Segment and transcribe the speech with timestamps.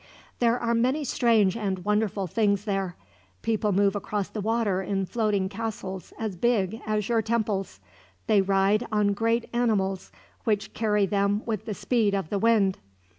[0.39, 2.95] There are many strange and wonderful things there.
[3.43, 7.79] People move across the water in floating castles as big as your temples.
[8.25, 10.11] They ride on great animals,
[10.43, 12.79] which carry them with the speed of the wind.